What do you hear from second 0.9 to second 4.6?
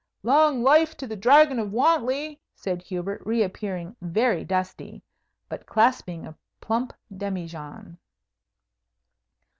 to the Dragon of Wantley!" said Hubert, reappearing, very